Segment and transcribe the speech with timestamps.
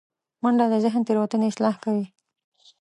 [0.41, 2.05] منډه د ذهن تیروتنې اصلاح کوي